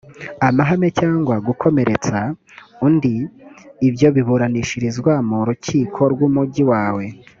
amahane 0.47 0.87
cyangwa 0.99 1.35
gukomeretsa 1.47 2.17
undi 2.87 3.13
ibyo 3.87 4.07
biburanishirizwa 4.15 5.13
mu 5.29 5.37
rukiko 5.47 6.01
rw’umugi 6.13 6.63
wawe 6.71 7.05